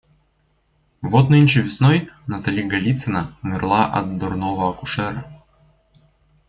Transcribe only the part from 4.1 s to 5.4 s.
дурного акушера.